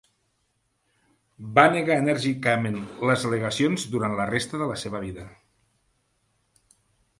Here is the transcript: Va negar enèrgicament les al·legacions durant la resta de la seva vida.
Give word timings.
Va 1.59 1.65
negar 1.75 1.97
enèrgicament 2.03 2.79
les 3.11 3.27
al·legacions 3.29 3.87
durant 3.97 4.17
la 4.21 4.27
resta 4.33 4.63
de 4.65 4.71
la 4.73 4.81
seva 4.87 5.05
vida. 5.07 5.29